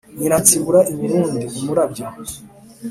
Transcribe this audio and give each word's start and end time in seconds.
Nyiransibura 0.17 0.79
i 0.91 0.93
Burundi-Umurabyo. 0.99 2.05